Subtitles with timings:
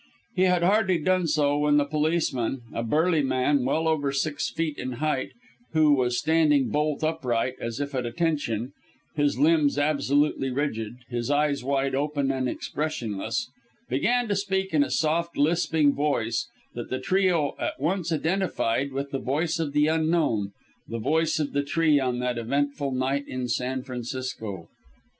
[0.35, 4.79] He had hardly done so, when the policeman a burly man well over six feet
[4.79, 5.29] in height,
[5.73, 8.73] who was standing bolt upright as if at "attention,"
[9.15, 13.51] his limbs absolutely rigid, his eyes wide open and expressionless
[13.89, 19.11] began to speak in a soft, lisping voice that the trio at once identified with
[19.11, 20.51] the voice of the Unknown
[20.87, 24.67] the voice of the tree on that eventful night in San Francisco.